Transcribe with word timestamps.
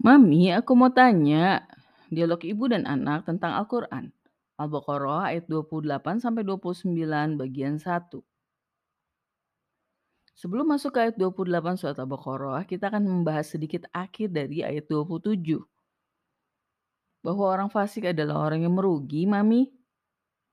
Mami, 0.00 0.48
aku 0.48 0.72
mau 0.72 0.88
tanya, 0.88 1.68
dialog 2.08 2.40
ibu 2.40 2.64
dan 2.72 2.88
anak 2.88 3.28
tentang 3.28 3.52
Al-Quran. 3.52 4.08
Al-Baqarah 4.56 5.28
ayat 5.28 5.44
28 5.44 6.24
sampai 6.24 6.40
29 6.40 7.36
bagian 7.36 7.76
satu. 7.76 8.24
Sebelum 10.32 10.72
masuk 10.72 10.96
ke 10.96 11.04
ayat 11.04 11.20
28 11.20 11.76
surat 11.76 12.00
Al-Baqarah, 12.00 12.64
kita 12.64 12.88
akan 12.88 13.04
membahas 13.04 13.52
sedikit 13.52 13.84
akhir 13.92 14.32
dari 14.32 14.64
ayat 14.64 14.88
27. 14.88 15.60
Bahwa 17.20 17.52
orang 17.52 17.68
fasik 17.68 18.08
adalah 18.08 18.48
orang 18.48 18.64
yang 18.64 18.72
merugi, 18.72 19.28
Mami. 19.28 19.68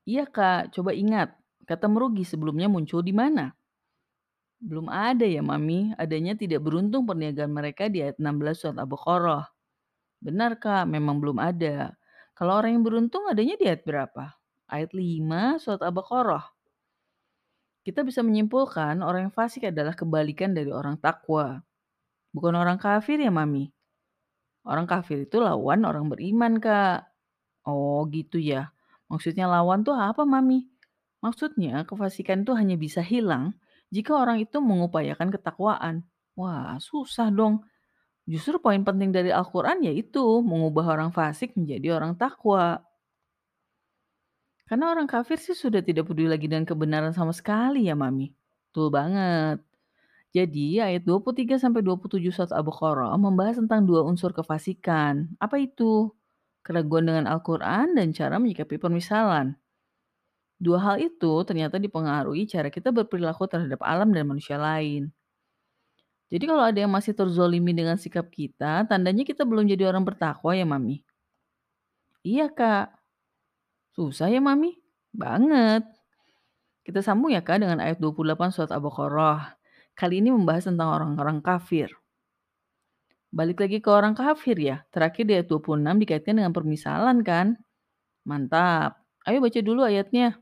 Iya, 0.04 0.28
Kak. 0.28 0.76
Coba 0.76 0.92
ingat, 0.92 1.32
kata 1.64 1.88
merugi 1.88 2.28
sebelumnya 2.28 2.68
muncul 2.68 3.00
di 3.00 3.16
mana? 3.16 3.57
Belum 4.58 4.90
ada 4.90 5.22
ya, 5.22 5.38
Mami. 5.38 5.94
Adanya 5.94 6.34
tidak 6.34 6.66
beruntung 6.66 7.06
perniagaan 7.06 7.54
mereka 7.54 7.86
di 7.86 8.02
ayat 8.02 8.18
16 8.18 8.58
surat 8.58 8.76
Al-Baqarah. 8.82 9.46
Benar, 10.18 10.58
Kak, 10.58 10.90
memang 10.90 11.22
belum 11.22 11.38
ada. 11.38 11.94
Kalau 12.34 12.58
orang 12.58 12.78
yang 12.78 12.84
beruntung 12.86 13.30
adanya 13.30 13.54
di 13.54 13.70
ayat 13.70 13.86
berapa? 13.86 14.34
Ayat 14.66 14.90
5 14.90 15.62
surat 15.62 15.82
Al-Baqarah. 15.82 16.44
Kita 17.86 18.02
bisa 18.02 18.20
menyimpulkan 18.26 18.98
orang 19.00 19.30
yang 19.30 19.34
fasik 19.34 19.70
adalah 19.70 19.94
kebalikan 19.94 20.52
dari 20.52 20.74
orang 20.74 20.98
takwa. 20.98 21.62
Bukan 22.34 22.52
orang 22.58 22.82
kafir 22.82 23.22
ya, 23.22 23.30
Mami? 23.30 23.70
Orang 24.66 24.90
kafir 24.90 25.22
itu 25.24 25.38
lawan 25.38 25.86
orang 25.86 26.10
beriman, 26.10 26.58
Kak. 26.58 27.06
Oh, 27.62 28.02
gitu 28.10 28.42
ya. 28.42 28.74
Maksudnya 29.06 29.46
lawan 29.46 29.86
tuh 29.86 29.94
apa, 29.94 30.26
Mami? 30.26 30.66
Maksudnya 31.22 31.86
kefasikan 31.86 32.42
itu 32.42 32.52
hanya 32.58 32.74
bisa 32.74 33.00
hilang 33.00 33.54
jika 33.88 34.12
orang 34.16 34.42
itu 34.44 34.60
mengupayakan 34.60 35.32
ketakwaan. 35.32 36.04
Wah, 36.36 36.76
susah 36.78 37.32
dong. 37.32 37.64
Justru 38.28 38.60
poin 38.60 38.84
penting 38.84 39.08
dari 39.08 39.32
Al-Quran 39.32 39.80
yaitu 39.88 40.20
mengubah 40.44 40.84
orang 40.92 41.10
fasik 41.10 41.56
menjadi 41.56 41.96
orang 41.96 42.12
takwa. 42.12 42.84
Karena 44.68 44.92
orang 44.92 45.08
kafir 45.08 45.40
sih 45.40 45.56
sudah 45.56 45.80
tidak 45.80 46.04
peduli 46.12 46.28
lagi 46.28 46.44
dengan 46.44 46.68
kebenaran 46.68 47.16
sama 47.16 47.32
sekali 47.32 47.88
ya, 47.88 47.96
Mami. 47.96 48.28
Betul 48.68 48.92
banget. 48.92 49.64
Jadi 50.36 50.76
ayat 50.76 51.08
23 51.08 51.56
sampai 51.56 51.80
27 51.80 52.20
surat 52.28 52.52
Al-Baqarah 52.52 53.16
membahas 53.16 53.56
tentang 53.64 53.88
dua 53.88 54.04
unsur 54.04 54.36
kefasikan. 54.36 55.32
Apa 55.40 55.56
itu? 55.56 56.12
Keraguan 56.60 57.08
dengan 57.08 57.24
Al-Quran 57.32 57.96
dan 57.96 58.12
cara 58.12 58.36
menyikapi 58.36 58.76
permisalan. 58.76 59.56
Dua 60.58 60.78
hal 60.82 60.98
itu 60.98 61.32
ternyata 61.46 61.78
dipengaruhi 61.78 62.50
cara 62.50 62.66
kita 62.66 62.90
berperilaku 62.90 63.46
terhadap 63.46 63.78
alam 63.86 64.10
dan 64.10 64.26
manusia 64.26 64.58
lain. 64.58 65.14
Jadi 66.28 66.44
kalau 66.44 66.60
ada 66.60 66.76
yang 66.76 66.92
masih 66.92 67.16
terzolimi 67.16 67.72
dengan 67.72 67.96
sikap 67.96 68.28
kita, 68.28 68.84
tandanya 68.84 69.24
kita 69.24 69.48
belum 69.48 69.64
jadi 69.64 69.88
orang 69.88 70.04
bertakwa 70.04 70.52
ya, 70.52 70.68
Mami? 70.68 71.00
Iya, 72.20 72.52
Kak. 72.52 72.92
Susah 73.96 74.28
ya, 74.28 74.36
Mami? 74.36 74.76
Banget. 75.08 75.88
Kita 76.84 77.00
sambung 77.00 77.32
ya, 77.32 77.40
Kak, 77.40 77.64
dengan 77.64 77.80
ayat 77.80 77.96
28 77.96 78.52
surat 78.52 78.68
Al-Baqarah. 78.76 79.56
Kali 79.96 80.20
ini 80.20 80.28
membahas 80.28 80.68
tentang 80.68 80.92
orang-orang 80.92 81.40
kafir. 81.40 81.88
Balik 83.32 83.64
lagi 83.64 83.78
ke 83.80 83.88
orang 83.88 84.12
kafir 84.12 84.56
ya. 84.60 84.84
Terakhir 84.92 85.24
di 85.24 85.32
ayat 85.32 85.48
26 85.48 85.96
dikaitkan 86.04 86.34
dengan 86.36 86.52
permisalan 86.52 87.24
kan? 87.24 87.56
Mantap. 88.28 89.00
Ayo 89.24 89.40
baca 89.40 89.60
dulu 89.64 89.84
ayatnya. 89.84 90.36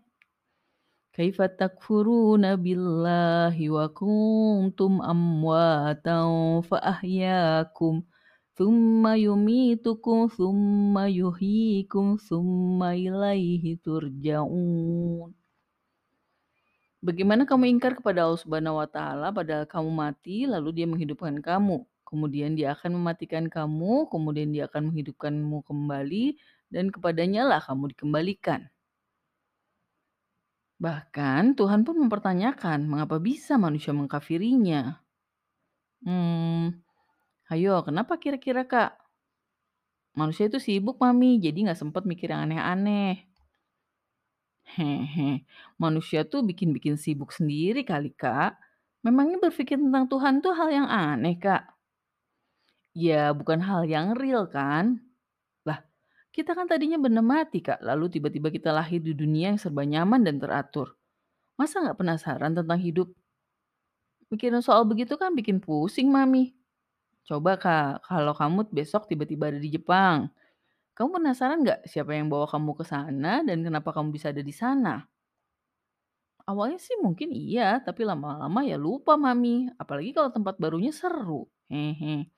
Kaifa 1.16 1.48
takfuruna 1.48 2.60
billahi 2.60 3.72
wa 3.72 3.88
kuntum 3.88 5.00
amwatan 5.00 6.60
fa 6.60 6.76
ahyakum 6.92 8.04
thumma 8.52 9.16
yumitukum 9.16 10.28
thumma 10.28 11.08
yuhyikum 11.08 12.20
thumma 12.20 12.92
ilaihi 12.92 13.80
turja'un. 13.80 15.32
Bagaimana 17.00 17.48
kamu 17.48 17.64
ingkar 17.64 17.96
kepada 17.96 18.28
Allah 18.28 18.36
Subhanahu 18.36 18.76
wa 18.76 18.84
taala 18.84 19.32
padahal 19.32 19.64
kamu 19.64 19.88
mati 19.88 20.44
lalu 20.44 20.68
dia 20.76 20.84
menghidupkan 20.84 21.40
kamu. 21.40 21.80
Kemudian 22.04 22.60
dia 22.60 22.76
akan 22.76 22.92
mematikan 23.00 23.48
kamu, 23.48 24.12
kemudian 24.12 24.52
dia 24.52 24.68
akan 24.68 24.92
menghidupkanmu 24.92 25.64
kembali 25.64 26.36
dan 26.68 26.92
kepadanya 26.92 27.48
lah 27.48 27.64
kamu 27.64 27.96
dikembalikan. 27.96 28.68
Bahkan 30.84 31.42
Tuhan 31.58 31.80
pun 31.86 31.96
mempertanyakan 32.02 32.80
mengapa 32.90 33.16
bisa 33.28 33.54
manusia 33.64 33.92
mengkafirinya. 33.98 34.82
Hmm, 36.04 36.62
ayo 37.52 37.74
kenapa 37.86 38.14
kira-kira 38.22 38.62
kak? 38.72 38.90
Manusia 40.18 40.44
itu 40.50 40.58
sibuk 40.66 40.96
mami, 41.04 41.30
jadi 41.44 41.58
nggak 41.64 41.78
sempat 41.82 42.02
mikir 42.10 42.28
yang 42.34 42.42
aneh-aneh. 42.50 43.12
Hehe, 44.76 45.30
manusia 45.82 46.20
tuh 46.32 46.40
bikin-bikin 46.48 46.96
sibuk 47.00 47.30
sendiri 47.38 47.80
kali 47.90 48.10
kak. 48.22 48.52
Memangnya 49.06 49.38
berpikir 49.44 49.78
tentang 49.78 50.04
Tuhan 50.12 50.34
tuh 50.44 50.52
hal 50.58 50.68
yang 50.78 50.88
aneh 50.90 51.36
kak? 51.44 51.62
Ya 52.98 53.30
bukan 53.38 53.60
hal 53.68 53.82
yang 53.86 54.18
real 54.18 54.50
kan? 54.50 55.05
Kita 56.36 56.52
kan 56.52 56.68
tadinya 56.68 57.00
benar 57.00 57.24
mati 57.24 57.64
kak, 57.64 57.80
lalu 57.80 58.12
tiba-tiba 58.12 58.52
kita 58.52 58.68
lahir 58.68 59.00
di 59.00 59.16
dunia 59.16 59.56
yang 59.56 59.60
serba 59.62 59.88
nyaman 59.88 60.20
dan 60.20 60.36
teratur. 60.36 60.92
Masa 61.56 61.80
nggak 61.80 61.96
penasaran 61.96 62.52
tentang 62.52 62.76
hidup? 62.76 63.08
Mikirin 64.28 64.60
soal 64.60 64.84
begitu 64.84 65.16
kan 65.16 65.32
bikin 65.32 65.64
pusing, 65.64 66.12
Mami. 66.12 66.52
Coba 67.24 67.56
Kak, 67.56 68.04
kalau 68.04 68.36
kamu 68.36 68.68
besok 68.68 69.08
tiba-tiba 69.08 69.48
ada 69.48 69.58
di 69.58 69.72
Jepang, 69.72 70.28
kamu 70.96 71.20
penasaran 71.20 71.64
nggak 71.64 71.80
siapa 71.88 72.12
yang 72.12 72.28
bawa 72.28 72.44
kamu 72.46 72.72
ke 72.76 72.84
sana 72.84 73.40
dan 73.48 73.64
kenapa 73.64 73.90
kamu 73.96 74.12
bisa 74.12 74.30
ada 74.34 74.44
di 74.44 74.54
sana? 74.54 75.08
Awalnya 76.46 76.78
sih 76.78 76.94
mungkin 77.02 77.34
iya, 77.34 77.82
tapi 77.82 78.06
lama-lama 78.06 78.60
ya 78.62 78.78
lupa, 78.78 79.18
Mami. 79.18 79.72
Apalagi 79.82 80.14
kalau 80.14 80.30
tempat 80.30 80.54
barunya 80.62 80.92
seru. 80.94 81.48
Hehe. 81.72 82.30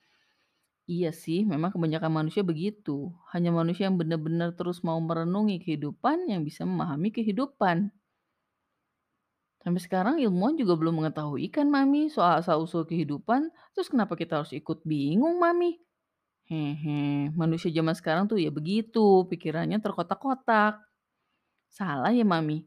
Iya 0.94 1.10
sih, 1.22 1.40
memang 1.52 1.70
kebanyakan 1.74 2.12
manusia 2.18 2.42
begitu. 2.50 2.96
Hanya 3.32 3.50
manusia 3.58 3.84
yang 3.88 3.96
benar-benar 4.00 4.48
terus 4.58 4.78
mau 4.86 4.98
merenungi 5.08 5.56
kehidupan 5.64 6.16
yang 6.32 6.40
bisa 6.48 6.62
memahami 6.70 7.08
kehidupan. 7.16 7.76
Sampai 9.62 9.78
sekarang 9.86 10.16
ilmuwan 10.24 10.54
juga 10.60 10.74
belum 10.80 10.94
mengetahui 11.02 11.46
kan 11.56 11.66
Mami 11.74 12.02
soal 12.14 12.32
asal-usul 12.42 12.82
kehidupan, 12.90 13.40
terus 13.74 13.86
kenapa 13.92 14.14
kita 14.20 14.32
harus 14.42 14.50
ikut 14.60 14.78
bingung 14.90 15.36
Mami? 15.42 15.72
Hehe, 16.50 17.28
manusia 17.40 17.68
zaman 17.78 17.94
sekarang 18.00 18.24
tuh 18.30 18.38
ya 18.40 18.50
begitu, 18.58 19.28
pikirannya 19.30 19.78
terkotak-kotak. 19.84 20.80
Salah 21.76 22.12
ya 22.12 22.24
Mami? 22.32 22.58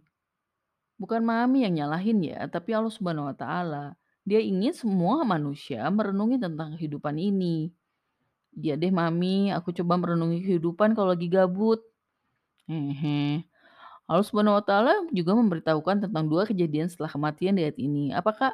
Bukan 1.02 1.22
Mami 1.26 1.66
yang 1.66 1.74
nyalahin 1.80 2.20
ya, 2.24 2.40
tapi 2.48 2.70
Allah 2.78 2.94
Subhanahu 2.94 3.28
wa 3.32 3.36
taala. 3.36 3.86
Dia 4.24 4.40
ingin 4.40 4.72
semua 4.72 5.26
manusia 5.26 5.82
merenungi 5.90 6.38
tentang 6.38 6.78
kehidupan 6.78 7.18
ini. 7.18 7.74
Dia 8.51 8.75
deh 8.75 8.91
Mami, 8.91 9.50
aku 9.56 9.72
coba 9.72 9.95
merenungi 9.95 10.44
kehidupan 10.44 10.91
kalau 10.91 11.16
lagi 11.16 11.31
gabut. 11.31 11.79
Hehe. 12.67 13.47
Allah 14.12 14.25
Subhanahu 14.28 14.59
wa 14.59 14.66
taala 14.66 14.94
juga 15.16 15.31
memberitahukan 15.39 16.07
tentang 16.07 16.28
dua 16.28 16.44
kejadian 16.44 16.91
setelah 16.91 17.07
kematian 17.07 17.56
di 17.56 17.63
ayat 17.63 17.79
ini. 17.79 18.11
Apakah 18.11 18.51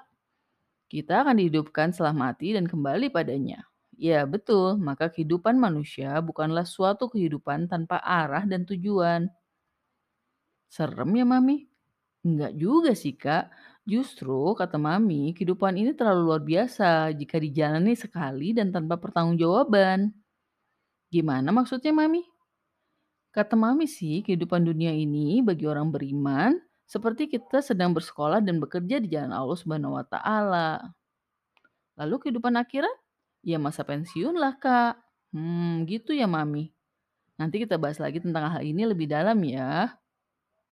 kita 0.87 1.25
akan 1.25 1.41
dihidupkan 1.41 1.91
setelah 1.91 2.13
mati 2.13 2.53
dan 2.53 2.69
kembali 2.69 3.09
padanya? 3.09 3.65
Ya, 3.97 4.23
betul. 4.29 4.77
Maka 4.77 5.09
kehidupan 5.09 5.57
manusia 5.57 6.21
bukanlah 6.21 6.63
suatu 6.63 7.09
kehidupan 7.09 7.65
tanpa 7.65 7.97
arah 8.05 8.45
dan 8.45 8.69
tujuan. 8.69 9.25
Serem 10.69 11.09
ya, 11.17 11.25
Mami? 11.25 11.65
Enggak 12.21 12.53
juga 12.53 12.93
sih, 12.93 13.17
Kak. 13.17 13.49
Justru, 13.87 14.51
kata 14.51 14.75
Mami, 14.75 15.31
kehidupan 15.31 15.79
ini 15.79 15.95
terlalu 15.95 16.21
luar 16.27 16.43
biasa 16.43 17.15
jika 17.15 17.39
dijalani 17.39 17.95
sekali 17.95 18.51
dan 18.51 18.67
tanpa 18.75 18.99
pertanggungjawaban. 18.99 20.11
Gimana 21.07 21.55
maksudnya, 21.55 21.95
Mami? 21.95 22.27
Kata 23.31 23.55
Mami 23.55 23.87
sih, 23.87 24.27
kehidupan 24.27 24.67
dunia 24.67 24.91
ini 24.91 25.39
bagi 25.39 25.63
orang 25.63 25.87
beriman 25.87 26.59
seperti 26.83 27.31
kita 27.31 27.63
sedang 27.63 27.95
bersekolah 27.95 28.43
dan 28.43 28.59
bekerja 28.59 28.99
di 28.99 29.07
jalan 29.07 29.31
Allah 29.31 29.55
Subhanahu 29.55 29.95
wa 29.95 30.03
taala. 30.03 30.91
Lalu 31.95 32.27
kehidupan 32.27 32.59
akhirat? 32.59 32.91
Ya 33.39 33.55
masa 33.55 33.87
pensiun 33.87 34.35
lah, 34.35 34.59
Kak. 34.59 34.99
Hmm, 35.31 35.87
gitu 35.87 36.11
ya, 36.11 36.27
Mami. 36.27 36.75
Nanti 37.39 37.63
kita 37.63 37.79
bahas 37.79 38.03
lagi 38.03 38.19
tentang 38.19 38.51
hal 38.51 38.63
ini 38.67 38.83
lebih 38.83 39.07
dalam 39.07 39.39
ya. 39.47 39.95